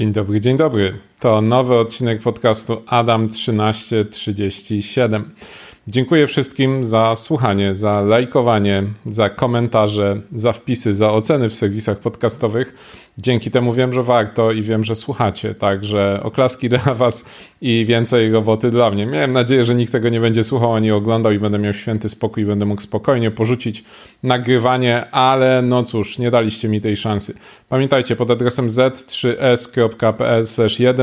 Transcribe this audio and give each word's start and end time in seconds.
Dzień 0.00 0.12
dobry, 0.12 0.40
dzień 0.40 0.56
dobry. 0.56 1.09
To 1.20 1.42
nowy 1.42 1.74
odcinek 1.74 2.22
podcastu 2.22 2.82
Adam 2.86 3.28
1337. 3.28 5.30
Dziękuję 5.88 6.26
wszystkim 6.26 6.84
za 6.84 7.14
słuchanie, 7.14 7.74
za 7.74 8.00
lajkowanie, 8.00 8.82
za 9.06 9.30
komentarze, 9.30 10.20
za 10.32 10.52
wpisy, 10.52 10.94
za 10.94 11.12
oceny 11.12 11.48
w 11.48 11.54
serwisach 11.54 11.98
podcastowych. 11.98 12.74
Dzięki 13.18 13.50
temu 13.50 13.72
wiem, 13.72 13.92
że 13.92 14.02
warto 14.02 14.52
i 14.52 14.62
wiem, 14.62 14.84
że 14.84 14.96
słuchacie. 14.96 15.54
Także 15.54 16.20
oklaski 16.22 16.68
dla 16.78 16.94
Was 16.94 17.24
i 17.60 17.84
więcej 17.88 18.32
roboty 18.32 18.70
dla 18.70 18.90
mnie. 18.90 19.06
Miałem 19.06 19.32
nadzieję, 19.32 19.64
że 19.64 19.74
nikt 19.74 19.92
tego 19.92 20.08
nie 20.08 20.20
będzie 20.20 20.44
słuchał 20.44 20.74
ani 20.74 20.90
oglądał 20.90 21.32
i 21.32 21.38
będę 21.38 21.58
miał 21.58 21.74
święty 21.74 22.08
spokój 22.08 22.42
i 22.42 22.46
będę 22.46 22.64
mógł 22.64 22.82
spokojnie 22.82 23.30
porzucić 23.30 23.84
nagrywanie, 24.22 25.10
ale 25.10 25.62
no 25.62 25.82
cóż, 25.82 26.18
nie 26.18 26.30
daliście 26.30 26.68
mi 26.68 26.80
tej 26.80 26.96
szansy. 26.96 27.34
Pamiętajcie, 27.68 28.16
pod 28.16 28.30
adresem 28.30 28.70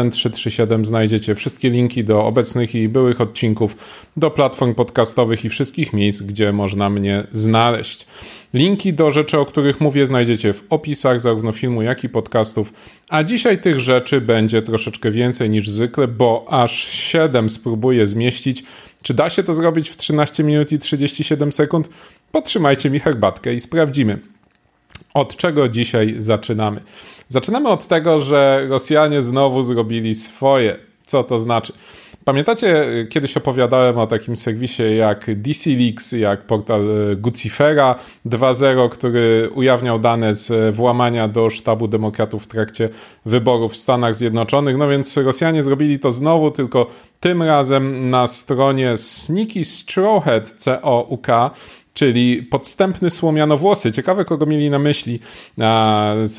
z3s.pl/1337 0.09 0.85
znajdziecie 0.85 1.35
wszystkie 1.35 1.69
linki 1.69 2.03
do 2.03 2.25
obecnych 2.25 2.75
i 2.75 2.89
byłych 2.89 3.21
odcinków, 3.21 3.75
do 4.17 4.31
platform 4.31 4.73
podcastowych 4.73 5.45
i 5.45 5.49
wszystkich 5.49 5.93
miejsc, 5.93 6.21
gdzie 6.21 6.51
można 6.51 6.89
mnie 6.89 7.23
znaleźć. 7.31 8.05
Linki 8.53 8.93
do 8.93 9.11
rzeczy, 9.11 9.39
o 9.39 9.45
których 9.45 9.81
mówię, 9.81 10.05
znajdziecie 10.05 10.53
w 10.53 10.63
opisach 10.69 11.19
zarówno 11.19 11.51
filmu, 11.51 11.81
jak 11.81 12.03
i 12.03 12.09
podcastów. 12.09 12.73
A 13.09 13.23
dzisiaj 13.23 13.57
tych 13.61 13.79
rzeczy 13.79 14.21
będzie 14.21 14.61
troszeczkę 14.61 15.11
więcej 15.11 15.49
niż 15.49 15.69
zwykle, 15.69 16.07
bo 16.07 16.45
aż 16.49 16.89
7 16.89 17.49
spróbuję 17.49 18.07
zmieścić. 18.07 18.63
Czy 19.01 19.13
da 19.13 19.29
się 19.29 19.43
to 19.43 19.53
zrobić 19.53 19.89
w 19.89 19.97
13 19.97 20.43
minut 20.43 20.71
i 20.71 20.79
37 20.79 21.51
sekund? 21.51 21.89
Potrzymajcie 22.31 22.89
mi 22.89 22.99
herbatkę 22.99 23.53
i 23.55 23.59
sprawdzimy. 23.59 24.19
Od 25.13 25.35
czego 25.35 25.69
dzisiaj 25.69 26.15
zaczynamy? 26.17 26.81
Zaczynamy 27.27 27.69
od 27.69 27.87
tego, 27.87 28.19
że 28.19 28.65
Rosjanie 28.69 29.21
znowu 29.21 29.63
zrobili 29.63 30.15
swoje. 30.15 30.77
Co 31.05 31.23
to 31.23 31.39
znaczy? 31.39 31.73
Pamiętacie, 32.27 32.85
kiedyś 33.09 33.37
opowiadałem 33.37 33.97
o 33.97 34.07
takim 34.07 34.35
serwisie 34.35 34.83
jak 34.97 35.41
DC 35.41 35.69
Leaks, 35.69 36.11
jak 36.11 36.41
portal 36.41 36.81
e, 36.81 37.15
Gucifera 37.15 37.95
2.0, 38.25 38.89
który 38.89 39.49
ujawniał 39.55 39.99
dane 39.99 40.33
z 40.33 40.75
włamania 40.75 41.27
do 41.27 41.49
sztabu 41.49 41.87
demokratów 41.87 42.43
w 42.43 42.47
trakcie 42.47 42.89
wyborów 43.25 43.73
w 43.73 43.77
Stanach 43.77 44.15
Zjednoczonych. 44.15 44.77
No 44.77 44.87
więc 44.87 45.17
Rosjanie 45.17 45.63
zrobili 45.63 45.99
to 45.99 46.11
znowu, 46.11 46.51
tylko 46.51 46.87
tym 47.19 47.43
razem 47.43 48.09
na 48.09 48.27
stronie 48.27 48.97
Sneaky 48.97 49.65
Strawhead, 49.65 50.51
C-O-U-K, 50.51 51.51
czyli 51.97 52.43
podstępny 52.43 53.09
słomianowłosy. 53.09 53.91
Ciekawe, 53.91 54.25
kogo 54.25 54.45
mieli 54.45 54.69
na 54.69 54.79
myśli. 54.79 55.19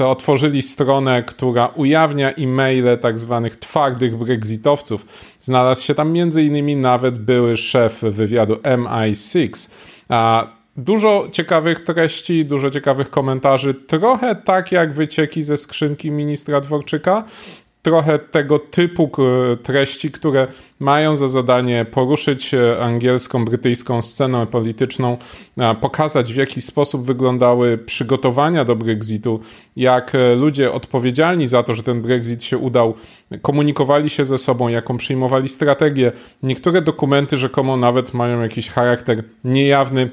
Otworzyli 0.07 0.63
stronę, 0.63 1.23
która 1.23 1.67
ujawnia 1.67 2.33
e-maile 2.35 2.99
tak 3.01 3.19
zwanych 3.19 3.57
twardych 3.57 4.17
brexitowców. 4.17 5.07
Znalazł 5.41 5.85
się 5.85 5.95
tam 5.95 6.15
m.in. 6.17 6.81
nawet 6.81 7.19
były 7.19 7.57
szef 7.57 8.01
wywiadu 8.03 8.55
MI6. 8.55 9.71
Dużo 10.77 11.29
ciekawych 11.33 11.81
treści, 11.81 12.45
dużo 12.45 12.71
ciekawych 12.71 13.11
komentarzy, 13.11 13.75
trochę 13.75 14.35
tak 14.35 14.73
jak 14.73 14.93
wycieki 14.93 15.43
ze 15.43 15.57
skrzynki 15.57 16.11
ministra 16.11 16.61
Dworczyka, 16.61 17.25
trochę 17.83 18.19
tego 18.19 18.59
typu 18.59 19.11
treści, 19.63 20.11
które 20.11 20.47
mają 20.81 21.17
za 21.17 21.29
zadanie 21.29 21.87
poruszyć 21.91 22.55
e, 22.55 22.81
angielską, 22.81 23.45
brytyjską 23.45 24.03
scenę 24.03 24.47
polityczną, 24.47 25.17
pokazać 25.81 26.33
w 26.33 26.37
jaki 26.37 26.61
sposób 26.61 27.07
wyglądały 27.07 27.79
przygotowania 27.79 28.65
do 28.65 28.77
Brexitu, 28.77 29.41
jak 29.77 30.15
e, 30.15 30.35
ludzie 30.35 30.73
odpowiedzialni 30.73 31.47
za 31.47 31.63
to, 31.63 31.75
że 31.75 31.83
ten 31.83 32.03
Brexit 32.03 32.43
się 32.43 32.59
udał, 32.59 32.95
komunikowali 33.43 34.11
się 34.11 34.25
ze 34.25 34.39
sobą, 34.39 34.69
jaką 34.69 34.97
przyjmowali 34.97 35.49
strategię. 35.49 36.13
Niektóre 36.43 36.83
dokumenty 36.83 37.37
rzekomo 37.37 37.77
nawet 37.77 38.15
mają 38.15 38.43
jakiś 38.43 38.71
charakter 38.71 39.25
niejawny, 39.45 40.11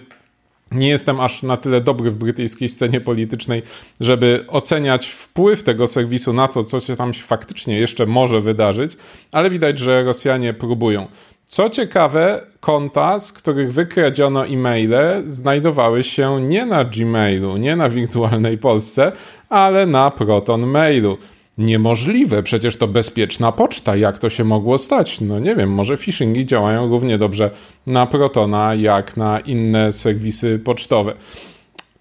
nie 0.72 0.90
jestem 0.90 1.20
aż 1.20 1.44
na 1.44 1.58
tyle 1.58 1.82
dobry 1.82 2.12
w 2.12 2.16
brytyjskiej 2.16 2.70
scenie 2.70 3.02
politycznej, 3.02 3.64
żeby 4.00 4.46
oceniać 4.48 5.08
wpływ 5.08 5.64
tego 5.64 5.88
serwisu 5.88 6.34
na 6.34 6.48
to, 6.48 6.64
co 6.64 6.80
się 6.80 6.96
tam 6.96 7.14
faktycznie 7.14 7.80
jeszcze 7.80 8.06
może 8.06 8.42
wydarzyć, 8.42 8.92
ale 9.32 9.50
widać, 9.50 9.80
że 9.80 10.04
Rosjanie 10.04 10.54
próbują. 10.54 11.08
Co 11.46 11.70
ciekawe, 11.70 12.46
konta, 12.60 13.20
z 13.20 13.34
których 13.34 13.74
wykradziono 13.74 14.48
e-maile, 14.48 15.24
znajdowały 15.26 16.04
się 16.04 16.42
nie 16.42 16.66
na 16.66 16.86
Gmailu, 16.86 17.58
nie 17.58 17.76
na 17.76 17.90
wirtualnej 17.90 18.58
Polsce, 18.58 19.12
ale 19.50 19.86
na 19.86 20.12
Proton 20.12 20.68
Mailu. 20.68 21.18
Niemożliwe, 21.58 22.44
przecież 22.44 22.78
to 22.78 22.88
bezpieczna 22.88 23.52
poczta. 23.52 23.96
Jak 23.96 24.20
to 24.20 24.30
się 24.30 24.44
mogło 24.44 24.78
stać? 24.78 25.22
No 25.22 25.40
nie 25.40 25.56
wiem, 25.56 25.74
może 25.74 25.98
phishingi 25.98 26.46
działają 26.46 26.90
równie 26.90 27.18
dobrze 27.18 27.52
na 27.88 28.06
Protona 28.06 28.76
jak 28.76 29.18
na 29.18 29.40
inne 29.40 29.92
serwisy 29.92 30.60
pocztowe. 30.60 31.14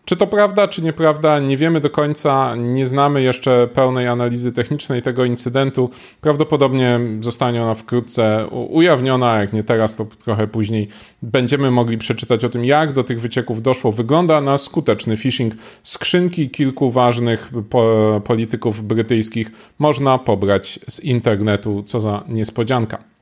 Czy 0.04 0.16
to 0.16 0.26
prawda, 0.26 0.68
czy 0.68 0.82
nieprawda, 0.82 1.38
nie 1.38 1.56
wiemy 1.56 1.80
do 1.80 1.90
końca, 1.90 2.54
nie 2.56 2.86
znamy 2.86 3.22
jeszcze 3.22 3.68
pełnej 3.68 4.08
analizy 4.08 4.52
technicznej 4.52 5.02
tego 5.02 5.24
incydentu. 5.24 5.90
Prawdopodobnie 6.20 7.00
zostanie 7.20 7.62
ona 7.62 7.74
wkrótce 7.74 8.46
ujawniona, 8.48 9.40
jak 9.40 9.52
nie 9.52 9.64
teraz, 9.64 9.96
to 9.96 10.06
trochę 10.24 10.46
później 10.46 10.88
będziemy 11.22 11.70
mogli 11.70 11.98
przeczytać 11.98 12.44
o 12.44 12.48
tym, 12.48 12.64
jak 12.64 12.92
do 12.92 13.04
tych 13.04 13.20
wycieków 13.20 13.62
doszło. 13.62 13.92
Wygląda 13.92 14.40
na 14.40 14.58
skuteczny 14.58 15.16
phishing. 15.16 15.54
Skrzynki 15.82 16.50
kilku 16.50 16.90
ważnych 16.90 17.50
po 17.70 18.20
polityków 18.24 18.82
brytyjskich 18.82 19.50
można 19.78 20.18
pobrać 20.18 20.80
z 20.88 21.00
internetu, 21.00 21.82
co 21.82 22.00
za 22.00 22.24
niespodzianka. 22.28 23.14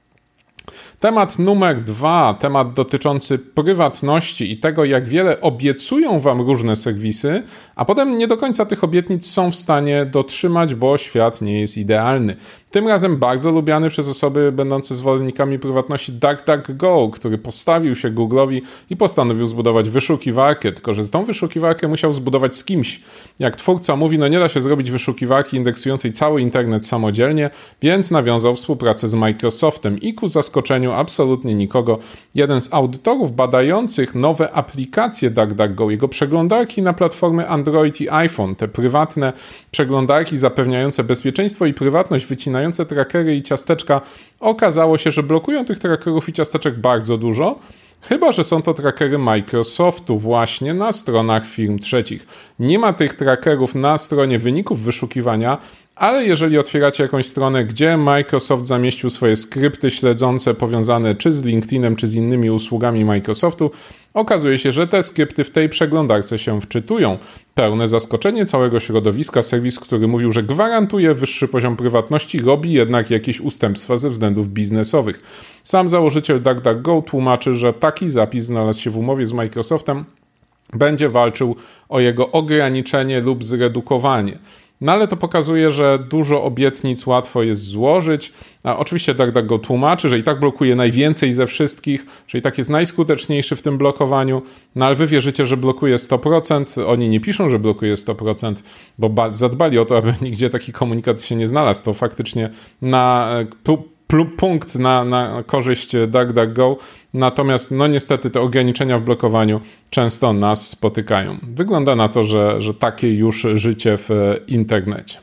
Temat 1.03 1.39
numer 1.39 1.81
dwa, 1.81 2.35
temat 2.35 2.73
dotyczący 2.73 3.39
prywatności 3.39 4.53
i 4.53 4.57
tego, 4.57 4.85
jak 4.85 5.09
wiele 5.09 5.41
obiecują 5.41 6.21
Wam 6.21 6.41
różne 6.41 6.77
serwisy, 6.77 7.43
a 7.77 7.85
potem 7.85 8.19
nie 8.19 8.27
do 8.27 8.37
końca 8.37 8.67
tych 8.67 8.85
obietnic 8.85 9.27
są 9.27 9.51
w 9.51 9.57
stanie 9.57 10.07
dotrzymać, 10.07 10.75
bo 10.75 10.99
świat 10.99 11.41
nie 11.41 11.61
jest 11.61 11.79
idealny. 11.79 12.37
Tym 12.71 12.89
razem 12.89 13.17
bardzo 13.17 13.51
lubiany 13.51 13.91
przez 13.91 14.09
osoby 14.09 14.53
będące 14.53 14.95
zwolennikami 14.95 15.59
prywatności 15.59 16.13
DuckDuckGo, 16.13 17.11
który 17.13 17.39
postawił 17.39 17.97
się 17.97 18.11
Google'owi 18.11 18.61
i 18.91 18.97
postanowił 18.97 19.47
zbudować 19.47 19.91
wyszukiwarkę, 19.91 20.73
tylko 20.73 20.95
że 20.95 21.09
tą 21.09 21.25
wyszukiwarkę 21.25 21.89
musiał 21.89 22.13
zbudować 22.13 22.57
z 22.57 22.65
kimś. 22.65 23.01
Jak 23.39 23.57
twórca 23.57 23.97
mówi, 23.97 24.19
no 24.19 24.29
nie 24.29 24.39
da 24.39 24.49
się 24.49 24.61
zrobić 24.61 24.91
wyszukiwarki 24.91 25.57
indeksującej 25.57 26.13
cały 26.13 26.41
internet 26.43 26.87
samodzielnie, 26.87 27.51
więc 27.83 28.11
nawiązał 28.11 28.55
współpracę 28.55 29.09
z 29.09 29.15
Microsoftem 29.15 30.01
i 30.01 30.15
ku 30.15 30.29
zaskoczeniu 30.29 30.92
absolutnie 30.97 31.55
nikogo, 31.55 31.99
jeden 32.35 32.61
z 32.61 32.75
audytorów 32.75 33.33
badających 33.33 34.15
nowe 34.15 34.53
aplikacje 34.53 35.31
DuckDuckGo, 35.31 35.91
jego 35.91 36.09
przeglądarki 36.09 36.83
na 36.83 36.93
platformy 36.93 37.49
Android 37.49 38.01
i 38.01 38.11
iPhone, 38.11 38.55
te 38.57 38.69
prywatne 38.69 39.33
przeglądarki 39.71 40.39
zapewniające 40.39 41.05
bezpieczeństwo 41.05 41.67
i 41.67 41.75
prywatność 41.75 42.27
wycinają 42.27 42.63
wspominające 42.63 42.87
trackery 42.87 43.37
i 43.37 43.43
ciasteczka, 43.43 44.01
okazało 44.41 44.99
się, 44.99 45.11
że 45.11 45.23
blokują 45.23 45.65
tych 45.65 45.79
trackerów 45.79 46.29
i 46.29 46.33
ciasteczek 46.33 46.79
bardzo 46.79 47.19
dużo, 47.19 47.59
Chyba, 48.05 48.33
że 48.33 48.45
są 48.45 48.63
to 48.63 48.75
trackery 48.75 49.19
Microsoftu 49.19 50.19
właśnie 50.19 50.75
na 50.75 50.93
stronach 50.93 51.47
firm 51.47 51.79
trzecich. 51.79 52.27
Nie 52.59 52.79
ma 52.79 52.93
tych 52.93 53.15
trackerów 53.15 53.75
na 53.75 53.99
stronie 53.99 54.39
wyników 54.39 54.81
wyszukiwania, 54.81 55.59
ale 55.97 56.25
jeżeli 56.25 56.59
otwieracie 56.59 57.03
jakąś 57.03 57.27
stronę, 57.27 57.65
gdzie 57.65 57.97
Microsoft 57.97 58.67
zamieścił 58.67 59.11
swoje 59.11 59.37
skrypty 59.37 59.91
śledzące 59.91 60.55
powiązane 60.55 61.15
czy 61.15 61.33
z 61.33 61.45
LinkedInem, 61.45 61.97
czy 61.97 62.09
z 62.09 62.15
innymi 62.15 62.51
usługami 62.51 63.05
Microsoftu, 63.05 63.71
okazuje 64.15 64.59
się, 64.59 64.73
że 64.73 64.89
te 64.89 65.03
skrypty 65.03 65.45
w 65.45 65.51
tej 65.51 65.69
przeglądarce 65.69 66.39
się 66.39 66.61
wczytują. 66.61 67.19
Pełne 67.55 67.89
zaskoczenie 67.89 68.47
całego 68.47 68.81
środowiska, 68.81 69.43
serwis, 69.43 69.81
który 69.81 70.09
mówił, 70.09 70.33
że 70.33 70.43
gwarantuje 70.43 71.15
wyższy 71.15 71.49
poziom 71.49 71.77
prywatności, 71.77 72.39
robi 72.39 72.73
jednak 72.73 73.11
jakieś 73.11 73.41
ustępstwa 73.41 73.97
ze 73.97 74.11
względów 74.11 74.49
biznesowych. 74.49 75.21
Sam 75.65 75.89
założyciel 75.89 76.43
DuckDuckGo 76.43 77.03
tłumaczy, 77.03 77.55
że 77.55 77.73
taki 77.73 78.11
zapis 78.11 78.45
znalazł 78.45 78.81
się 78.81 78.91
w 78.91 78.99
umowie 78.99 79.27
z 79.27 79.33
Microsoftem, 79.33 80.05
będzie 80.73 81.09
walczył 81.09 81.57
o 81.89 82.01
jego 82.01 82.31
ograniczenie 82.31 83.21
lub 83.21 83.45
zredukowanie. 83.45 84.39
No 84.83 84.93
ale 84.93 85.09
to 85.09 85.17
pokazuje, 85.17 85.71
że 85.71 85.99
dużo 86.09 86.43
obietnic 86.43 87.07
łatwo 87.07 87.43
jest 87.43 87.63
złożyć. 87.63 88.33
A 88.65 88.79
oczywiście 88.79 89.15
DuckDuckGo 89.15 89.59
tłumaczy, 89.59 90.09
że 90.09 90.19
i 90.19 90.23
tak 90.23 90.41
blokuje 90.41 90.77
najwięcej 90.77 91.33
ze 91.33 91.47
wszystkich, 91.47 92.07
że 92.29 92.39
i 92.39 92.43
tak 92.43 92.59
jest 92.59 92.71
najskuteczniejszy 92.71 93.57
w 93.57 93.63
tym 93.63 93.79
blokowaniu. 93.79 94.43
No 94.75 94.87
ale 94.87 94.95
wy 94.95 95.07
wierzycie, 95.07 95.47
że 95.47 95.57
blokuje 95.57 95.97
100%. 95.97 96.85
Oni 96.87 97.09
nie 97.09 97.21
piszą, 97.21 97.51
że 97.51 97.59
blokuje 97.59 97.95
100%, 97.95 98.55
bo 98.99 99.29
zadbali 99.31 99.79
o 99.79 99.85
to, 99.85 99.97
aby 99.97 100.15
nigdzie 100.23 100.51
taki 100.51 100.73
komunikat 100.73 101.23
się 101.23 101.37
nie 101.37 101.47
znalazł. 101.47 101.85
To 101.85 101.93
faktycznie 101.93 102.51
na 102.83 103.31
punkt 104.37 104.79
na, 104.79 105.05
na 105.05 105.43
korzyść 105.47 105.93
DuckDuckGo, 106.09 106.77
natomiast 107.15 107.71
no 107.71 107.87
niestety 107.87 108.31
te 108.31 108.41
ograniczenia 108.41 108.99
w 108.99 109.03
blokowaniu 109.03 109.61
często 109.91 110.33
nas 110.33 110.69
spotykają. 110.69 111.39
Wygląda 111.43 111.97
na 111.97 112.09
to, 112.09 112.25
że, 112.25 112.63
że 112.63 112.75
takie 112.75 113.15
już 113.15 113.47
życie 113.55 113.97
w 113.99 114.11
internecie. 114.47 115.19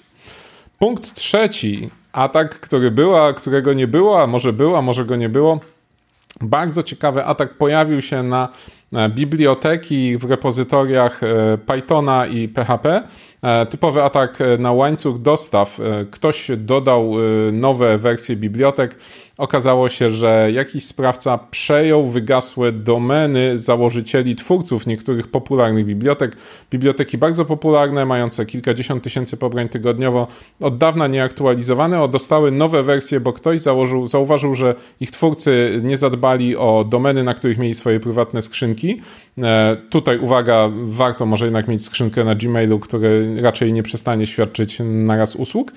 Punkt 0.80 1.14
trzeci. 1.14 1.90
Atak, 2.12 2.60
który 2.60 2.92
była, 2.92 3.34
którego 3.34 3.74
nie 3.74 3.88
było, 3.88 4.22
a 4.24 4.28
może 4.28 4.54
było, 4.54 4.78
a 4.78 4.82
może 4.82 5.06
go 5.06 5.16
nie 5.16 5.30
było. 5.30 5.60
Bardzo 6.42 6.84
ciekawy 6.84 7.26
atak 7.26 7.58
pojawił 7.58 8.02
się 8.02 8.24
na 8.24 8.48
e, 8.48 8.52
biblioteki 9.10 10.18
w 10.18 10.24
repozytoriach 10.24 11.24
e, 11.24 11.58
Pythona 11.58 12.28
i 12.28 12.48
PHP. 12.48 13.04
E, 13.42 13.66
typowy 13.66 14.04
atak 14.04 14.40
na 14.60 14.72
łańcuch 14.72 15.20
dostaw. 15.20 15.80
Ktoś 16.12 16.52
dodał 16.58 17.14
nowe 17.52 17.98
wersje 17.98 18.36
bibliotek 18.36 18.96
okazało 19.40 19.90
się, 19.90 20.12
że 20.12 20.50
jakiś 20.54 20.86
sprawca 20.86 21.38
przejął 21.52 22.08
wygasłe 22.08 22.72
domeny 22.72 23.60
założycieli, 23.60 24.36
twórców 24.36 24.88
niektórych 24.88 25.28
popularnych 25.28 25.86
bibliotek. 25.86 26.36
Biblioteki 26.72 27.18
bardzo 27.18 27.46
popularne, 27.46 28.06
mające 28.06 28.46
kilkadziesiąt 28.46 29.04
tysięcy 29.04 29.38
pobrań 29.38 29.70
tygodniowo, 29.70 30.28
od 30.62 30.78
dawna 30.78 31.08
nieaktualizowane, 31.08 32.08
dostały 32.08 32.52
nowe 32.52 32.84
wersje, 32.84 33.20
bo 33.20 33.34
ktoś 33.34 33.60
założył, 33.60 34.08
zauważył, 34.08 34.56
że 34.56 34.76
ich 35.00 35.12
twórcy 35.12 35.78
nie 35.84 35.98
zadbali 35.98 36.56
o 36.56 36.86
domeny, 36.90 37.24
na 37.24 37.34
których 37.34 37.58
mieli 37.58 37.76
swoje 37.76 38.00
prywatne 38.00 38.42
skrzynki. 38.42 38.79
E, 39.38 39.78
tutaj 39.90 40.20
uwaga, 40.20 40.70
warto 40.74 41.26
może 41.26 41.46
jednak 41.46 41.68
mieć 41.68 41.86
skrzynkę 41.86 42.24
na 42.24 42.36
Gmailu, 42.36 42.80
który 42.80 43.42
raczej 43.42 43.74
nie 43.74 43.84
przestanie 43.84 44.28
świadczyć 44.28 44.78
naraz 44.84 45.36
usług 45.36 45.72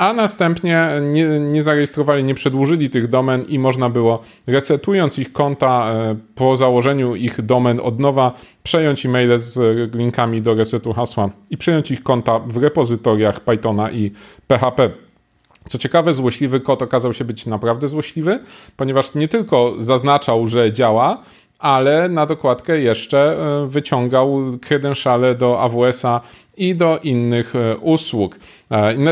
a 0.00 0.12
następnie 0.12 0.88
nie, 1.02 1.26
nie 1.40 1.62
zarejestrowali, 1.62 2.24
nie 2.24 2.34
przedłużyli 2.34 2.90
tych 2.90 3.08
domen 3.08 3.44
i 3.48 3.58
można 3.58 3.90
było 3.90 4.22
resetując 4.46 5.18
ich 5.18 5.32
konta 5.32 5.92
e, 5.92 6.16
po 6.34 6.56
założeniu 6.56 7.14
ich 7.14 7.42
domen 7.42 7.80
od 7.82 8.00
nowa, 8.00 8.32
przejąć 8.62 9.06
e-maile 9.06 9.38
z 9.38 9.58
linkami 9.94 10.42
do 10.42 10.54
resetu 10.54 10.92
hasła 10.92 11.30
i 11.50 11.56
przejąć 11.56 11.90
ich 11.90 12.02
konta 12.02 12.38
w 12.38 12.56
repozytoriach 12.56 13.40
Pythona 13.40 13.90
i 13.90 14.12
PHP. 14.46 14.90
Co 15.68 15.78
ciekawe, 15.78 16.14
złośliwy 16.14 16.60
kod 16.60 16.82
okazał 16.82 17.14
się 17.14 17.24
być 17.24 17.46
naprawdę 17.46 17.88
złośliwy, 17.88 18.38
ponieważ 18.76 19.14
nie 19.14 19.28
tylko 19.28 19.74
zaznaczał, 19.78 20.46
że 20.46 20.72
działa, 20.72 21.22
ale 21.60 22.08
na 22.08 22.26
dokładkę 22.26 22.80
jeszcze 22.80 23.36
e, 23.62 23.66
wyciągał 23.66 24.40
kredenszale 24.62 25.34
do 25.34 25.60
AWS-a 25.60 26.20
i 26.60 26.74
do 26.74 26.98
innych 27.02 27.56
e, 27.56 27.76
usług. 27.76 28.38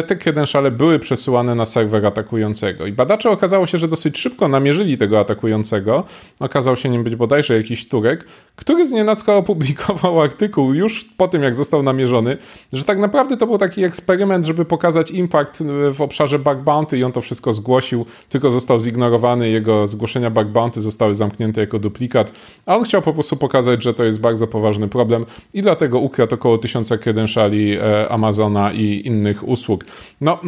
Te 0.06 0.17
credentiale 0.17 0.71
były 0.71 0.99
przesyłane 0.99 1.55
na 1.55 1.65
serwer 1.65 2.06
atakującego 2.06 2.87
i 2.87 2.93
badacze 2.93 3.31
okazało 3.31 3.67
się, 3.67 3.79
że 3.79 3.89
dosyć 3.89 4.19
szybko 4.19 4.49
namierzyli 4.49 4.99
tego 4.99 5.21
atakującego. 5.21 6.05
Okazał 6.41 6.77
się 6.77 6.89
nim 6.89 7.05
być 7.05 7.17
bodajże 7.17 7.56
jakiś 7.56 7.89
Turek, 7.89 8.25
który 8.56 8.87
z 8.87 8.93
nienacka 8.93 9.37
opublikował 9.37 10.21
artykuł 10.23 10.75
już 10.75 11.05
po 11.17 11.29
tym, 11.29 11.43
jak 11.43 11.56
został 11.56 11.83
namierzony, 11.83 12.37
że 12.73 12.85
tak 12.85 12.99
naprawdę 12.99 13.37
to 13.37 13.47
był 13.47 13.59
taki 13.59 13.85
eksperyment, 13.85 14.45
żeby 14.45 14.65
pokazać 14.65 15.11
impact 15.11 15.61
e, 15.61 15.65
w 15.95 16.00
obszarze 16.00 16.39
bug 16.39 16.59
bounty 16.59 16.99
i 16.99 17.05
on 17.05 17.12
to 17.12 17.21
wszystko 17.21 17.53
zgłosił, 17.53 18.06
tylko 18.29 18.50
został 18.50 18.81
zignorowany, 18.81 19.50
jego 19.50 19.87
zgłoszenia 19.87 20.31
bug 20.31 20.49
bounty 20.49 20.81
zostały 20.81 21.15
zamknięte 21.15 21.61
jako 21.61 21.79
duplikat, 21.79 22.33
a 22.67 22.77
on 22.77 22.85
chciał 22.85 23.03
po 23.03 23.12
prostu 23.12 23.37
pokazać, 23.37 23.83
że 23.83 23.95
to 23.95 24.05
jest 24.05 24.21
bardzo 24.21 24.47
poważny 24.47 24.89
problem 24.89 25.27
i 25.55 25.62
dlatego 25.62 25.99
ukradł 25.99 26.35
około 26.35 26.59
tysiąca 26.59 26.99
credentiali 26.99 27.38
E, 27.46 28.08
Amazona 28.08 28.73
i 28.73 29.02
innych 29.06 29.49
usług. 29.49 29.85
No, 30.20 30.40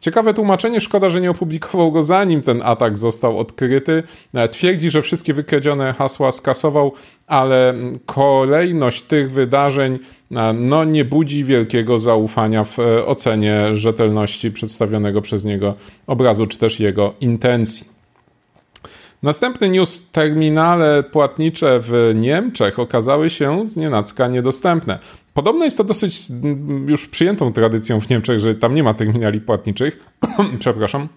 Ciekawe 0.00 0.34
tłumaczenie, 0.34 0.80
szkoda, 0.80 1.08
że 1.08 1.20
nie 1.20 1.30
opublikował 1.30 1.92
go 1.92 2.02
zanim 2.02 2.42
ten 2.42 2.62
atak 2.64 2.98
został 2.98 3.38
odkryty. 3.38 4.02
E, 4.34 4.48
twierdzi, 4.48 4.90
że 4.90 5.02
wszystkie 5.02 5.34
wykradzione 5.34 5.92
hasła 5.92 6.32
skasował, 6.32 6.92
ale 7.26 7.74
kolejność 8.06 9.02
tych 9.02 9.30
wydarzeń 9.30 9.98
e, 10.36 10.52
no, 10.52 10.84
nie 10.84 11.04
budzi 11.04 11.44
wielkiego 11.44 12.00
zaufania 12.00 12.64
w 12.64 12.78
ocenie 13.06 13.76
rzetelności 13.76 14.50
przedstawionego 14.50 15.22
przez 15.22 15.44
niego 15.44 15.74
obrazu, 16.06 16.46
czy 16.46 16.58
też 16.58 16.80
jego 16.80 17.14
intencji. 17.20 17.86
Następny 19.22 19.68
news, 19.68 20.10
terminale 20.10 21.02
płatnicze 21.02 21.80
w 21.82 22.12
Niemczech 22.14 22.78
okazały 22.78 23.30
się 23.30 23.66
z 23.66 23.76
nienacka 23.76 24.28
niedostępne. 24.28 24.98
Podobno 25.36 25.64
jest 25.64 25.76
to 25.78 25.84
dosyć 25.84 26.28
już 26.88 27.08
przyjętą 27.08 27.52
tradycją 27.52 28.00
w 28.00 28.08
Niemczech, 28.08 28.40
że 28.40 28.54
tam 28.54 28.74
nie 28.74 28.82
ma 28.82 28.94
terminali 28.94 29.40
płatniczych. 29.40 30.06
Przepraszam 30.58 31.08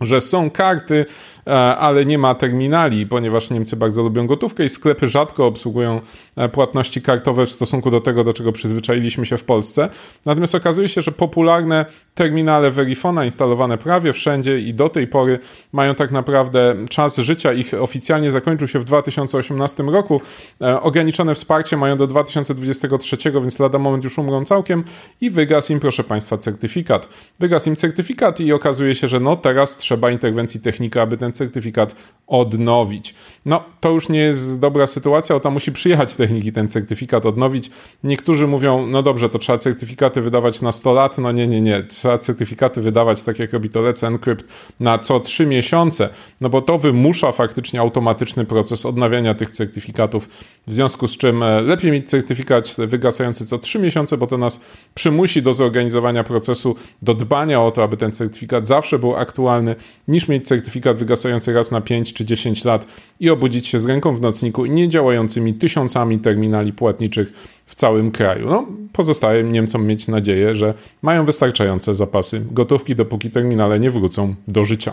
że 0.00 0.20
są 0.20 0.50
karty, 0.50 1.04
e, 1.46 1.76
ale 1.76 2.04
nie 2.04 2.18
ma 2.18 2.34
terminali, 2.34 3.06
ponieważ 3.06 3.50
Niemcy 3.50 3.76
bardzo 3.76 4.02
lubią 4.02 4.26
gotówkę 4.26 4.64
i 4.64 4.68
sklepy 4.68 5.08
rzadko 5.08 5.46
obsługują 5.46 6.00
e, 6.36 6.48
płatności 6.48 7.02
kartowe 7.02 7.46
w 7.46 7.50
stosunku 7.50 7.90
do 7.90 8.00
tego, 8.00 8.24
do 8.24 8.32
czego 8.32 8.52
przyzwyczailiśmy 8.52 9.26
się 9.26 9.38
w 9.38 9.44
Polsce. 9.44 9.88
Natomiast 10.26 10.54
okazuje 10.54 10.88
się, 10.88 11.02
że 11.02 11.12
popularne 11.12 11.86
terminale 12.14 12.70
Verifona 12.70 13.24
instalowane 13.24 13.78
prawie 13.78 14.12
wszędzie 14.12 14.60
i 14.60 14.74
do 14.74 14.88
tej 14.88 15.06
pory 15.06 15.38
mają 15.72 15.94
tak 15.94 16.10
naprawdę 16.10 16.76
czas 16.90 17.16
życia 17.16 17.52
ich 17.52 17.74
oficjalnie 17.74 18.32
zakończył 18.32 18.68
się 18.68 18.78
w 18.78 18.84
2018 18.84 19.82
roku. 19.82 20.20
E, 20.60 20.80
ograniczone 20.80 21.34
wsparcie 21.34 21.76
mają 21.76 21.96
do 21.96 22.06
2023, 22.06 23.16
więc 23.32 23.58
lada 23.58 23.78
moment 23.78 24.04
już 24.04 24.18
umrą 24.18 24.44
całkiem 24.44 24.84
i 25.20 25.30
wygasł 25.30 25.72
im, 25.72 25.80
proszę 25.80 26.04
Państwa, 26.04 26.38
certyfikat. 26.38 27.08
Wygasł 27.38 27.68
im 27.68 27.76
certyfikat 27.76 28.40
i 28.40 28.52
okazuje 28.52 28.94
się, 28.94 29.08
że 29.08 29.20
no 29.20 29.36
teraz 29.36 29.76
trzeba 29.82 30.10
interwencji 30.10 30.60
technika, 30.60 31.02
aby 31.02 31.16
ten 31.16 31.32
certyfikat 31.32 31.96
odnowić. 32.26 33.14
No, 33.46 33.64
to 33.80 33.90
już 33.90 34.08
nie 34.08 34.20
jest 34.20 34.60
dobra 34.60 34.86
sytuacja, 34.86 35.36
bo 35.36 35.40
tam 35.40 35.52
musi 35.52 35.72
przyjechać 35.72 36.16
technik 36.16 36.44
i 36.44 36.52
ten 36.52 36.68
certyfikat 36.68 37.26
odnowić. 37.26 37.70
Niektórzy 38.04 38.46
mówią, 38.46 38.86
no 38.86 39.02
dobrze, 39.02 39.28
to 39.28 39.38
trzeba 39.38 39.58
certyfikaty 39.58 40.20
wydawać 40.20 40.62
na 40.62 40.72
100 40.72 40.92
lat. 40.92 41.18
No 41.18 41.32
nie, 41.32 41.46
nie, 41.46 41.60
nie. 41.60 41.82
Trzeba 41.82 42.18
certyfikaty 42.18 42.82
wydawać, 42.82 43.22
tak 43.22 43.38
jak 43.38 43.52
robi 43.52 43.70
to 43.70 43.80
Let's 43.80 44.06
Encrypt, 44.06 44.44
na 44.80 44.98
co 44.98 45.20
3 45.20 45.46
miesiące, 45.46 46.08
no 46.40 46.48
bo 46.48 46.60
to 46.60 46.78
wymusza 46.78 47.32
faktycznie 47.32 47.80
automatyczny 47.80 48.44
proces 48.44 48.86
odnawiania 48.86 49.34
tych 49.34 49.50
certyfikatów, 49.50 50.28
w 50.66 50.72
związku 50.72 51.08
z 51.08 51.16
czym 51.16 51.42
e, 51.42 51.60
lepiej 51.60 51.92
mieć 51.92 52.10
certyfikat 52.10 52.74
wygasający 52.78 53.46
co 53.46 53.58
3 53.58 53.78
miesiące, 53.78 54.16
bo 54.16 54.26
to 54.26 54.38
nas 54.38 54.60
przymusi 54.94 55.42
do 55.42 55.54
zorganizowania 55.54 56.24
procesu, 56.24 56.76
do 57.02 57.14
dbania 57.14 57.62
o 57.62 57.70
to, 57.70 57.82
aby 57.82 57.96
ten 57.96 58.12
certyfikat 58.12 58.66
zawsze 58.66 58.98
był 58.98 59.16
aktualny, 59.16 59.71
niż 60.08 60.28
mieć 60.28 60.48
certyfikat 60.48 60.96
wygasający 60.96 61.52
raz 61.52 61.70
na 61.70 61.80
5 61.80 62.12
czy 62.12 62.24
10 62.24 62.64
lat 62.64 62.86
i 63.20 63.30
obudzić 63.30 63.66
się 63.66 63.80
z 63.80 63.86
ręką 63.86 64.16
w 64.16 64.20
nocniku 64.20 64.66
i 64.66 64.70
niedziałającymi 64.70 65.54
tysiącami 65.54 66.18
terminali 66.18 66.72
płatniczych 66.72 67.32
w 67.66 67.74
całym 67.74 68.10
kraju. 68.10 68.46
No, 68.46 68.66
pozostaje 68.92 69.42
Niemcom 69.42 69.86
mieć 69.86 70.08
nadzieję, 70.08 70.54
że 70.54 70.74
mają 71.02 71.24
wystarczające 71.24 71.94
zapasy 71.94 72.42
gotówki, 72.50 72.96
dopóki 72.96 73.30
terminale 73.30 73.80
nie 73.80 73.90
wrócą 73.90 74.34
do 74.48 74.64
życia. 74.64 74.92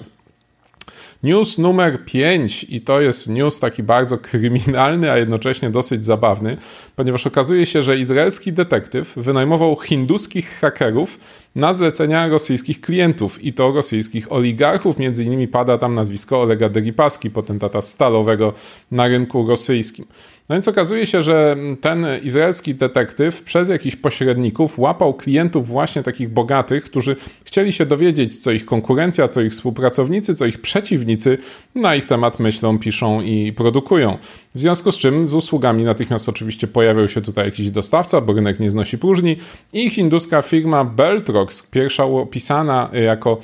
News 1.24 1.58
numer 1.58 2.06
5 2.06 2.66
i 2.70 2.82
to 2.82 3.02
jest 3.02 3.28
news 3.30 3.60
taki 3.60 3.84
bardzo 3.84 4.18
kryminalny, 4.18 5.12
a 5.12 5.18
jednocześnie 5.18 5.70
dosyć 5.70 6.06
zabawny, 6.06 6.58
ponieważ 6.96 7.28
okazuje 7.28 7.66
się, 7.66 7.84
że 7.84 7.98
izraelski 7.98 8.54
detektyw 8.54 9.14
wynajmował 9.16 9.76
hinduskich 9.76 10.60
hakerów 10.60 11.20
na 11.56 11.74
zlecenia 11.74 12.28
rosyjskich 12.28 12.82
klientów 12.82 13.44
i 13.44 13.54
to 13.54 13.72
rosyjskich 13.72 14.32
oligarchów. 14.32 15.00
Między 15.00 15.24
innymi 15.24 15.48
pada 15.48 15.78
tam 15.78 15.96
nazwisko 15.96 16.42
Olega 16.42 16.70
Deripaski, 16.70 17.30
potentata 17.30 17.82
stalowego 17.82 18.54
na 18.92 19.08
rynku 19.08 19.48
rosyjskim. 19.48 20.06
No 20.50 20.56
więc 20.56 20.68
okazuje 20.68 21.06
się, 21.06 21.24
że 21.24 21.58
ten 21.82 22.06
izraelski 22.24 22.76
detektyw 22.76 23.42
przez 23.42 23.70
jakichś 23.70 23.96
pośredników 23.96 24.80
łapał 24.80 25.14
klientów 25.14 25.68
właśnie 25.68 26.04
takich 26.04 26.30
bogatych, 26.30 26.84
którzy 26.84 27.16
chcieli 27.46 27.74
się 27.74 27.86
dowiedzieć, 27.86 28.38
co 28.38 28.52
ich 28.52 28.66
konkurencja, 28.66 29.28
co 29.28 29.42
ich 29.42 29.52
współpracownicy, 29.52 30.36
co 30.36 30.46
ich 30.46 30.62
przeciwnicy 30.62 31.38
na 31.76 31.96
ich 31.96 32.06
temat 32.06 32.40
myślą, 32.40 32.80
piszą 32.80 33.22
i 33.22 33.54
produkują. 33.54 34.18
W 34.56 34.60
związku 34.60 34.92
z 34.92 34.98
czym 34.98 35.28
z 35.28 35.34
usługami 35.34 35.84
natychmiast 35.84 36.30
oczywiście 36.30 36.68
pojawiał 36.68 37.08
się 37.08 37.22
tutaj 37.22 37.46
jakiś 37.46 37.72
dostawca, 37.72 38.22
bo 38.22 38.34
rynek 38.34 38.60
nie 38.60 38.70
znosi 38.70 38.98
próżni 38.98 39.38
i 39.74 39.90
hinduska 39.90 40.42
firma 40.42 40.84
Beltrox, 40.84 41.64
pierwsza 41.64 42.04
opisana 42.04 42.90
jako 42.94 43.40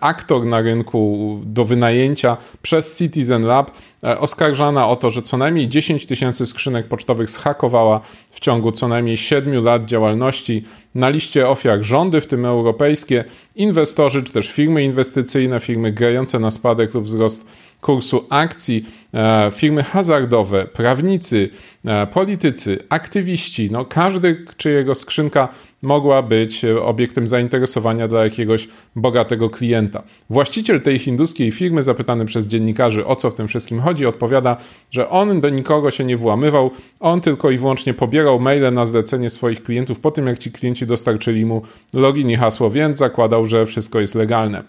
aktor 0.00 0.46
na 0.46 0.60
rynku 0.60 1.40
do 1.44 1.64
wynajęcia 1.64 2.36
przez 2.62 2.98
Citizen 2.98 3.42
Lab, 3.46 3.70
e, 4.04 4.18
oskarżana 4.18 4.88
o 4.88 4.96
to, 4.96 5.10
że 5.10 5.22
co 5.22 5.36
najmniej 5.36 5.68
10 5.68 6.06
tysięcy 6.06 6.46
skrzynek 6.46 6.88
pocztowych 6.88 7.30
zhakowała 7.30 8.00
w 8.32 8.40
ciągu 8.40 8.72
co 8.72 8.88
najmniej 8.88 9.16
7 9.16 9.64
lat 9.64 9.84
działalności. 9.84 10.64
Na 10.94 11.08
liście 11.08 11.48
ofiar 11.48 11.82
rządy, 11.82 12.20
w 12.20 12.26
tym 12.26 12.44
europejskie, 12.44 13.24
inwestorzy 13.56 14.22
czy 14.22 14.32
też 14.32 14.52
firmy 14.52 14.84
inwestycyjne, 14.84 15.60
firmy 15.60 15.92
grające 15.92 16.38
na 16.38 16.50
spadek 16.50 16.94
lub 16.94 17.04
wzrost 17.04 17.46
kursu 17.80 18.26
akcji, 18.30 18.86
e, 19.14 19.50
firmy 19.54 19.82
hazardowe, 19.82 20.64
prawnicy, 20.64 21.50
e, 21.84 22.06
politycy, 22.06 22.78
aktywiści, 22.88 23.70
no 23.70 23.84
każdy, 23.84 24.44
czyjego 24.56 24.94
skrzynka 24.94 25.48
mogła 25.82 26.22
być 26.22 26.64
obiektem 26.64 27.28
zainteresowania 27.28 28.08
dla 28.08 28.24
jakiegoś 28.24 28.68
bogatego 28.96 29.50
klienta. 29.50 30.02
Właściciel 30.30 30.80
tej 30.80 30.98
hinduskiej 30.98 31.52
firmy, 31.52 31.82
zapytany 31.82 32.24
przez 32.24 32.46
dziennikarzy 32.46 33.06
o 33.06 33.16
co 33.16 33.30
w 33.30 33.34
tym 33.34 33.48
wszystkim 33.48 33.80
chodzi, 33.80 34.06
odpowiada, 34.06 34.56
że 34.90 35.08
on 35.08 35.40
do 35.40 35.48
nikogo 35.48 35.90
się 35.90 36.04
nie 36.04 36.16
włamywał, 36.16 36.70
on 37.00 37.20
tylko 37.20 37.50
i 37.50 37.58
wyłącznie 37.58 37.94
pobierał 37.94 38.40
maile 38.40 38.72
na 38.72 38.86
zlecenie 38.86 39.30
swoich 39.30 39.62
klientów 39.62 40.00
po 40.00 40.10
tym, 40.10 40.26
jak 40.26 40.38
ci 40.38 40.52
klienci 40.52 40.86
dostarczyli 40.86 41.46
mu 41.46 41.62
login 41.94 42.30
i 42.30 42.36
hasło, 42.36 42.70
więc 42.70 42.98
zakładał, 42.98 43.46
że 43.46 43.66
wszystko 43.66 44.00
jest 44.00 44.14
legalne 44.14 44.62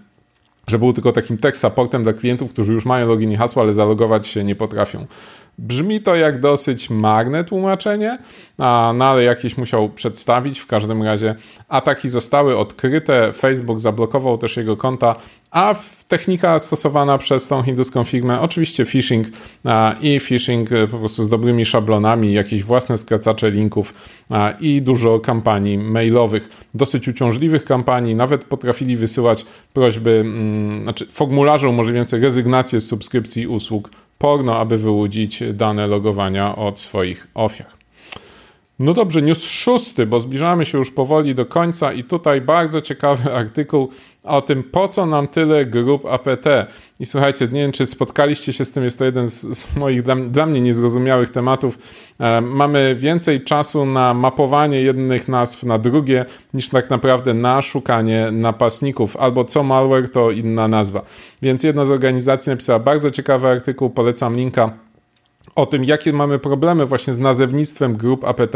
że 0.69 0.79
był 0.79 0.93
tylko 0.93 1.11
takim 1.11 1.37
tech 1.37 1.57
supportem 1.57 2.03
dla 2.03 2.13
klientów, 2.13 2.53
którzy 2.53 2.73
już 2.73 2.85
mają 2.85 3.07
login 3.07 3.31
i 3.31 3.35
hasło, 3.35 3.61
ale 3.61 3.73
zalogować 3.73 4.27
się 4.27 4.43
nie 4.43 4.55
potrafią. 4.55 5.05
Brzmi 5.59 6.01
to 6.01 6.15
jak 6.15 6.39
dosyć 6.39 6.89
marne 6.89 7.43
tłumaczenie, 7.43 8.17
a, 8.57 8.93
no 8.95 9.05
ale 9.05 9.23
jakieś 9.23 9.57
musiał 9.57 9.89
przedstawić. 9.89 10.59
W 10.59 10.67
każdym 10.67 11.03
razie 11.03 11.35
ataki 11.69 12.09
zostały 12.09 12.57
odkryte, 12.57 13.33
Facebook 13.33 13.79
zablokował 13.79 14.37
też 14.37 14.57
jego 14.57 14.77
konta, 14.77 15.15
a 15.51 15.75
technika 16.07 16.59
stosowana 16.59 17.17
przez 17.17 17.47
tą 17.47 17.63
hinduską 17.63 18.03
firmę, 18.03 18.41
oczywiście 18.41 18.85
phishing 18.85 19.27
a, 19.63 19.95
i 20.01 20.19
phishing 20.19 20.71
e, 20.71 20.87
po 20.87 20.97
prostu 20.97 21.23
z 21.23 21.29
dobrymi 21.29 21.65
szablonami, 21.65 22.33
jakieś 22.33 22.63
własne 22.63 22.97
skracacze 22.97 23.51
linków 23.51 23.93
a, 24.29 24.51
i 24.59 24.81
dużo 24.81 25.19
kampanii 25.19 25.77
mailowych, 25.77 26.49
dosyć 26.73 27.07
uciążliwych 27.07 27.65
kampanii, 27.65 28.15
nawet 28.15 28.43
potrafili 28.43 28.95
wysyłać 28.95 29.45
prośby, 29.73 30.11
mm, 30.11 30.83
znaczy 30.83 31.05
formularze 31.05 31.69
umożliwiające 31.69 32.17
rezygnację 32.17 32.79
z 32.79 32.87
subskrypcji 32.87 33.47
usług 33.47 33.89
porno, 34.19 34.57
aby 34.57 34.77
wyłudzić 34.77 35.43
dane 35.53 35.87
logowania 35.87 36.55
od 36.55 36.79
swoich 36.79 37.27
ofiar. 37.33 37.78
No 38.79 38.93
dobrze, 38.93 39.21
news 39.21 39.43
szósty, 39.43 40.05
bo 40.05 40.19
zbliżamy 40.19 40.65
się 40.65 40.77
już 40.77 40.91
powoli 40.91 41.35
do 41.35 41.45
końca 41.45 41.93
i 41.93 42.03
tutaj 42.03 42.41
bardzo 42.41 42.81
ciekawy 42.81 43.33
artykuł 43.41 43.89
o 44.23 44.41
tym, 44.41 44.63
po 44.63 44.87
co 44.87 45.05
nam 45.05 45.27
tyle 45.27 45.65
grup 45.65 46.05
APT. 46.05 46.45
I 46.99 47.05
słuchajcie, 47.05 47.45
nie 47.51 47.61
wiem, 47.61 47.71
czy 47.71 47.85
spotkaliście 47.85 48.53
się 48.53 48.65
z 48.65 48.71
tym, 48.71 48.83
jest 48.83 48.97
to 48.99 49.05
jeden 49.05 49.27
z, 49.27 49.57
z 49.57 49.75
moich 49.75 50.01
dla, 50.01 50.15
dla, 50.15 50.45
mnie 50.45 50.61
niezrozumiałych 50.61 51.29
tematów. 51.29 51.77
E, 52.19 52.41
mamy 52.41 52.95
więcej 52.95 53.43
czasu 53.43 53.85
na 53.85 54.13
mapowanie 54.13 54.81
jednych 54.81 55.27
nazw 55.27 55.63
na 55.63 55.77
drugie, 55.77 56.25
niż 56.53 56.69
tak 56.69 56.89
naprawdę 56.89 57.33
na 57.33 57.61
szukanie 57.61 58.29
napastników. 58.31 59.17
Albo 59.17 59.43
co 59.43 59.63
malware, 59.63 60.09
to 60.09 60.31
inna 60.31 60.67
nazwa. 60.67 61.01
Więc 61.41 61.63
jedna 61.63 61.85
z 61.85 61.91
organizacji 61.91 62.49
napisała 62.49 62.79
bardzo 62.79 63.11
ciekawy 63.11 63.47
artykuł, 63.47 63.89
polecam 63.89 64.35
linka 64.35 64.88
o 65.55 65.65
tym, 65.65 65.83
jakie 65.83 66.13
mamy 66.13 66.39
problemy 66.39 66.85
właśnie 66.85 67.13
z 67.13 67.19
nazewnictwem 67.19 67.97
grup 67.97 68.25
APT, 68.25 68.55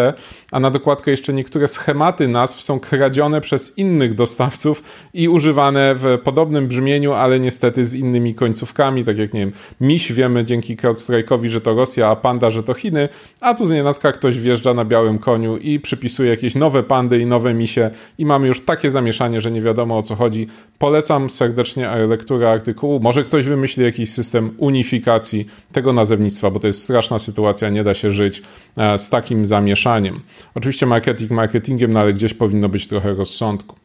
a 0.51 0.59
na 0.59 0.69
dokładkę 0.69 1.11
jeszcze 1.11 1.33
niektóre 1.33 1.67
schematy 1.67 2.27
nazw 2.27 2.61
są 2.61 2.79
kradzione 2.79 3.41
przez 3.41 3.77
innych 3.77 4.13
dostawców 4.13 4.83
i 5.13 5.29
używane 5.29 5.95
w 5.95 6.19
podobnym 6.23 6.67
brzmieniu, 6.67 7.13
ale 7.13 7.39
niestety 7.39 7.85
z 7.85 7.93
innymi 7.93 8.35
końcówkami, 8.35 9.03
tak 9.03 9.17
jak 9.17 9.33
nie 9.33 9.39
wiem, 9.39 9.51
Miś 9.81 10.13
wiemy 10.13 10.45
dzięki 10.45 10.77
CrowdStrike'owi, 10.77 11.47
że 11.47 11.61
to 11.61 11.73
Rosja, 11.73 12.07
a 12.07 12.15
Panda, 12.15 12.51
że 12.51 12.63
to 12.63 12.73
Chiny, 12.73 13.09
a 13.41 13.53
tu 13.53 13.65
z 13.65 13.71
nienacka 13.71 14.11
ktoś 14.11 14.39
wjeżdża 14.39 14.73
na 14.73 14.85
białym 14.85 15.19
koniu 15.19 15.57
i 15.57 15.79
przypisuje 15.79 16.29
jakieś 16.29 16.55
nowe 16.55 16.83
pandy 16.83 17.19
i 17.19 17.25
nowe 17.25 17.53
misie 17.53 17.89
i 18.17 18.25
mamy 18.25 18.47
już 18.47 18.65
takie 18.65 18.91
zamieszanie, 18.91 19.41
że 19.41 19.51
nie 19.51 19.61
wiadomo 19.61 19.97
o 19.97 20.01
co 20.01 20.15
chodzi. 20.15 20.47
Polecam 20.79 21.29
serdecznie 21.29 21.89
lekturę 22.07 22.51
artykułu. 22.51 22.99
Może 22.99 23.23
ktoś 23.23 23.45
wymyśli 23.45 23.83
jakiś 23.83 24.09
system 24.09 24.55
unifikacji 24.57 25.47
tego 25.71 25.93
nazewnictwa, 25.93 26.51
bo 26.51 26.59
to 26.59 26.67
jest 26.67 26.82
straszna 26.83 27.19
sytuacja, 27.19 27.69
nie 27.69 27.83
da 27.83 27.93
się 27.93 28.11
żyć 28.11 28.41
e, 28.77 28.97
z 28.97 29.09
takim 29.09 29.45
zamieszaniem. 29.45 30.21
Oczywiście 30.55 30.85
marketing 30.85 31.31
marketingiem, 31.31 31.93
no 31.93 31.99
ale 31.99 32.13
gdzieś 32.13 32.33
powinno 32.33 32.69
być 32.69 32.87
trochę 32.87 33.13
rozsądku. 33.13 33.75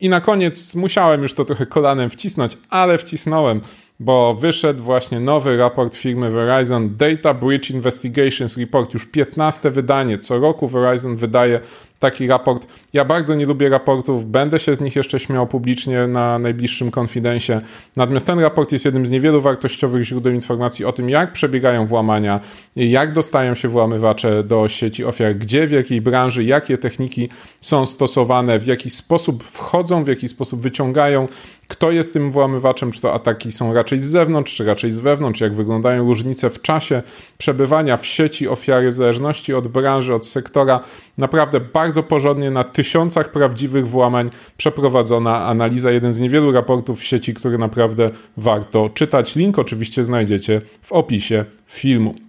I 0.00 0.08
na 0.08 0.20
koniec 0.20 0.74
musiałem 0.74 1.22
już 1.22 1.34
to 1.34 1.44
trochę 1.44 1.66
kolanem 1.66 2.10
wcisnąć, 2.10 2.58
ale 2.70 2.98
wcisnąłem, 2.98 3.60
bo 4.00 4.34
wyszedł 4.34 4.82
właśnie 4.82 5.20
nowy 5.20 5.56
raport 5.56 5.94
firmy 5.96 6.30
Verizon 6.30 6.96
Data 6.96 7.34
Breach 7.34 7.70
Investigations 7.70 8.56
Report, 8.56 8.94
już 8.94 9.06
15 9.06 9.70
wydanie. 9.70 10.18
Co 10.18 10.38
roku 10.38 10.68
Verizon 10.68 11.16
wydaje 11.16 11.60
taki 12.04 12.26
raport. 12.26 12.66
Ja 12.92 13.04
bardzo 13.04 13.34
nie 13.34 13.44
lubię 13.44 13.68
raportów, 13.68 14.30
będę 14.30 14.58
się 14.58 14.76
z 14.76 14.80
nich 14.80 14.96
jeszcze 14.96 15.20
śmiał 15.20 15.46
publicznie 15.46 16.06
na 16.06 16.38
najbliższym 16.38 16.90
konfidencie. 16.90 17.60
Natomiast 17.96 18.26
ten 18.26 18.38
raport 18.38 18.72
jest 18.72 18.84
jednym 18.84 19.06
z 19.06 19.10
niewielu 19.10 19.40
wartościowych 19.40 20.02
źródeł 20.02 20.32
informacji 20.32 20.84
o 20.84 20.92
tym, 20.92 21.10
jak 21.10 21.32
przebiegają 21.32 21.86
włamania, 21.86 22.40
jak 22.76 23.12
dostają 23.12 23.54
się 23.54 23.68
włamywacze 23.68 24.42
do 24.42 24.68
sieci 24.68 25.04
ofiar, 25.04 25.36
gdzie, 25.36 25.66
w 25.66 25.70
jakiej 25.70 26.00
branży, 26.00 26.44
jakie 26.44 26.78
techniki 26.78 27.28
są 27.60 27.86
stosowane, 27.86 28.58
w 28.58 28.66
jaki 28.66 28.90
sposób 28.90 29.44
wchodzą, 29.44 30.04
w 30.04 30.08
jaki 30.08 30.28
sposób 30.28 30.60
wyciągają, 30.60 31.28
kto 31.68 31.90
jest 31.90 32.12
tym 32.12 32.30
włamywaczem, 32.30 32.92
czy 32.92 33.00
to 33.00 33.14
ataki 33.14 33.52
są 33.52 33.74
raczej 33.74 34.00
z 34.00 34.04
zewnątrz, 34.04 34.56
czy 34.56 34.64
raczej 34.64 34.90
z 34.90 34.98
wewnątrz, 34.98 35.40
jak 35.40 35.54
wyglądają 35.54 36.06
różnice 36.06 36.50
w 36.50 36.62
czasie 36.62 37.02
przebywania 37.38 37.96
w 37.96 38.06
sieci 38.06 38.48
ofiary 38.48 38.90
w 38.90 38.96
zależności 38.96 39.54
od 39.54 39.68
branży, 39.68 40.14
od 40.14 40.26
sektora. 40.26 40.80
Naprawdę 41.18 41.60
bardzo 41.60 41.93
porządnie 42.02 42.50
na 42.50 42.64
tysiącach 42.64 43.32
prawdziwych 43.32 43.88
włamań 43.88 44.30
przeprowadzona 44.56 45.46
analiza. 45.46 45.90
Jeden 45.90 46.12
z 46.12 46.20
niewielu 46.20 46.52
raportów 46.52 47.00
w 47.00 47.04
sieci, 47.04 47.34
który 47.34 47.58
naprawdę 47.58 48.10
warto 48.36 48.90
czytać. 48.94 49.36
Link 49.36 49.58
oczywiście 49.58 50.04
znajdziecie 50.04 50.60
w 50.82 50.92
opisie 50.92 51.44
filmu. 51.66 52.23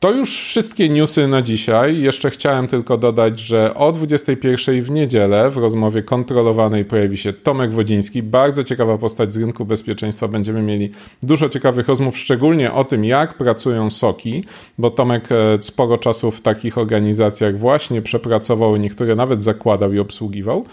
To 0.00 0.12
już 0.12 0.38
wszystkie 0.38 0.88
newsy 0.88 1.28
na 1.28 1.42
dzisiaj. 1.42 2.00
Jeszcze 2.00 2.30
chciałem 2.30 2.66
tylko 2.66 2.98
dodać, 2.98 3.40
że 3.40 3.74
o 3.74 3.92
21 3.92 4.82
w 4.82 4.90
niedzielę 4.90 5.50
w 5.50 5.56
rozmowie 5.56 6.02
kontrolowanej 6.02 6.84
pojawi 6.84 7.16
się 7.16 7.32
Tomek 7.32 7.74
Wodziński. 7.74 8.22
Bardzo 8.22 8.64
ciekawa 8.64 8.98
postać 8.98 9.32
z 9.32 9.36
rynku 9.36 9.64
bezpieczeństwa. 9.64 10.28
Będziemy 10.28 10.62
mieli 10.62 10.90
dużo 11.22 11.48
ciekawych 11.48 11.88
rozmów, 11.88 12.18
szczególnie 12.18 12.72
o 12.72 12.84
tym, 12.84 13.04
jak 13.04 13.34
pracują 13.34 13.90
soki, 13.90 14.44
bo 14.78 14.90
Tomek 14.90 15.28
e, 15.32 15.62
sporo 15.62 15.98
czasu 15.98 16.30
w 16.30 16.40
takich 16.40 16.78
organizacjach 16.78 17.58
właśnie 17.58 18.02
przepracował, 18.02 18.76
niektóre 18.76 19.14
nawet 19.14 19.42
zakładał 19.42 19.92
i 19.92 19.98
obsługiwał. 19.98 20.64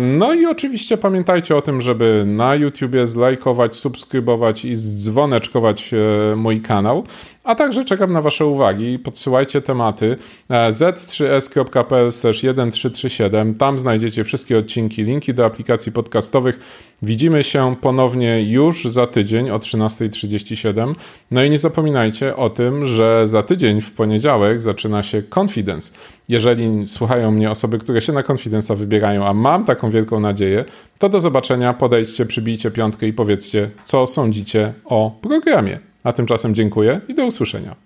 No 0.00 0.34
i 0.34 0.46
oczywiście 0.46 0.98
pamiętajcie 0.98 1.56
o 1.56 1.62
tym, 1.62 1.80
żeby 1.80 2.24
na 2.26 2.54
YouTubie 2.54 3.06
zlajkować, 3.06 3.76
subskrybować 3.76 4.64
i 4.64 4.76
dzwoneczkować 4.76 5.94
e, 5.94 6.36
mój 6.36 6.60
kanał. 6.60 7.04
A 7.44 7.54
także 7.54 7.84
czekam 7.84 8.12
na 8.12 8.22
Wasze 8.22 8.46
uwagi. 8.46 8.98
Podsyłajcie 8.98 9.62
tematy 9.62 10.16
e, 10.50 10.72
z3s.pl/1337. 10.72 13.56
Tam 13.56 13.78
znajdziecie 13.78 14.24
wszystkie 14.24 14.58
odcinki, 14.58 15.04
linki 15.04 15.34
do 15.34 15.44
aplikacji 15.44 15.92
podcastowych. 15.92 16.60
Widzimy 17.02 17.44
się 17.44 17.76
ponownie 17.80 18.42
już 18.42 18.84
za 18.84 19.06
tydzień 19.06 19.50
o 19.50 19.58
13.37. 19.58 20.94
No 21.30 21.44
i 21.44 21.50
nie 21.50 21.58
zapominajcie 21.58 22.36
o 22.36 22.50
tym, 22.50 22.86
że 22.86 23.28
za 23.28 23.42
tydzień 23.42 23.80
w 23.80 23.92
poniedziałek 23.92 24.62
zaczyna 24.62 25.02
się 25.02 25.22
Confidence. 25.38 25.92
Jeżeli 26.28 26.88
słuchają 26.88 27.30
mnie 27.30 27.50
osoby, 27.50 27.78
które 27.78 28.00
się 28.00 28.12
na 28.12 28.22
Confidence'a 28.22 28.76
wybierają, 28.76 29.26
a 29.26 29.34
mam 29.34 29.64
taką 29.64 29.90
wielką 29.90 30.20
nadzieję, 30.20 30.64
to 30.98 31.08
do 31.08 31.20
zobaczenia, 31.20 31.74
podejdźcie, 31.74 32.26
przybijcie 32.26 32.70
piątkę 32.70 33.06
i 33.06 33.12
powiedzcie, 33.12 33.70
co 33.84 34.06
sądzicie 34.06 34.72
o 34.84 35.18
programie. 35.22 35.91
A 36.04 36.12
tymczasem 36.12 36.54
dziękuję 36.54 37.00
i 37.08 37.14
do 37.14 37.26
usłyszenia. 37.26 37.76